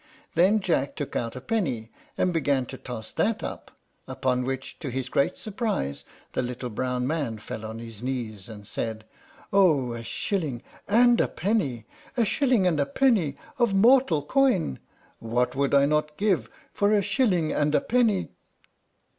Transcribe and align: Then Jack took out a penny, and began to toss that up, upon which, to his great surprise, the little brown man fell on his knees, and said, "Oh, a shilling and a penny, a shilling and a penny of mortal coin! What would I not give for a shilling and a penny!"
Then 0.33 0.61
Jack 0.61 0.95
took 0.95 1.15
out 1.15 1.35
a 1.35 1.41
penny, 1.41 1.91
and 2.17 2.33
began 2.33 2.65
to 2.65 2.75
toss 2.79 3.11
that 3.11 3.43
up, 3.43 3.69
upon 4.07 4.43
which, 4.45 4.79
to 4.79 4.89
his 4.89 5.09
great 5.09 5.37
surprise, 5.37 6.05
the 6.33 6.41
little 6.41 6.71
brown 6.71 7.05
man 7.05 7.37
fell 7.37 7.63
on 7.63 7.77
his 7.77 8.01
knees, 8.01 8.49
and 8.49 8.65
said, 8.65 9.05
"Oh, 9.53 9.93
a 9.93 10.01
shilling 10.01 10.63
and 10.87 11.21
a 11.21 11.27
penny, 11.27 11.85
a 12.17 12.25
shilling 12.25 12.65
and 12.65 12.79
a 12.79 12.87
penny 12.87 13.37
of 13.59 13.75
mortal 13.75 14.23
coin! 14.23 14.79
What 15.19 15.53
would 15.55 15.75
I 15.75 15.85
not 15.85 16.17
give 16.17 16.49
for 16.73 16.91
a 16.91 17.03
shilling 17.03 17.53
and 17.53 17.75
a 17.75 17.79
penny!" 17.81 18.29